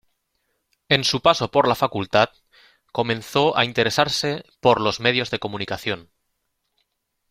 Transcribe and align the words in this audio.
En 0.89 1.03
su 1.03 1.21
paso 1.21 1.51
por 1.51 1.67
la 1.67 1.75
facultad, 1.75 2.29
comenzó 2.91 3.55
a 3.55 3.65
interesarse 3.65 4.43
por 4.59 4.81
los 4.81 4.99
medios 4.99 5.29
de 5.29 5.37
comunicación. 5.37 6.09